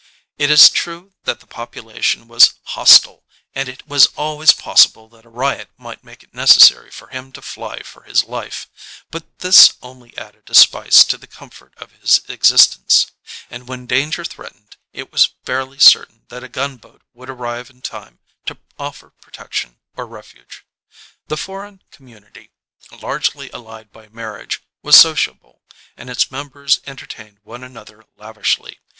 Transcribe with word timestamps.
It 0.39 0.49
is 0.49 0.71
true 0.71 1.13
that 1.25 1.41
the 1.41 1.45
population 1.45 2.27
was 2.27 2.55
hos 2.63 2.99
tile 2.99 3.23
and 3.53 3.69
it 3.69 3.87
was 3.87 4.07
always 4.15 4.51
possible 4.51 5.07
that 5.09 5.27
a 5.27 5.29
riot 5.29 5.69
might 5.77 6.03
make 6.03 6.23
it 6.23 6.33
necessary 6.33 6.89
for 6.89 7.09
him 7.09 7.31
to 7.33 7.41
fly 7.43 7.83
for 7.83 8.01
his 8.01 8.23
life, 8.23 8.67
but 9.11 9.37
this 9.41 9.73
only 9.83 10.17
added 10.17 10.49
a 10.49 10.55
spice 10.55 11.03
to 11.03 11.19
the 11.19 11.27
comfort 11.27 11.75
of 11.77 11.91
his 11.91 12.21
ex 12.27 12.49
istence; 12.51 13.11
and 13.51 13.67
when 13.67 13.85
danger 13.85 14.25
threatened 14.25 14.75
it 14.91 15.11
was 15.11 15.35
fairly 15.45 15.77
certain 15.77 16.25
that 16.29 16.43
a 16.43 16.49
gunboat 16.49 17.03
would 17.13 17.29
arrive 17.29 17.69
in 17.69 17.79
time 17.83 18.17
to 18.47 18.57
offer 18.79 19.11
protection 19.21 19.77
or 19.95 20.07
refuge. 20.07 20.65
The 21.27 21.37
foreign 21.37 21.83
com 21.91 22.07
munity, 22.07 22.49
largely 22.91 23.51
allied 23.53 23.91
by 23.91 24.07
marriage, 24.09 24.63
was 24.81 24.99
sociable, 24.99 25.61
and 25.95 26.09
its 26.09 26.31
members 26.31 26.81
entertained 26.87 27.37
one 27.43 27.63
another 27.63 28.03
lavishly. 28.15 28.79